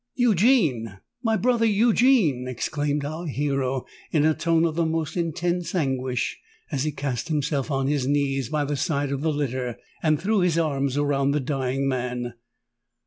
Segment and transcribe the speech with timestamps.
[0.15, 6.39] "Eugene—my brother Eugene!" exclaimed our hero, in a tone of the most intense anguish,
[6.71, 10.39] as he cast himself on his knees by the side of the litter, and threw
[10.39, 12.33] his arms around the dying man.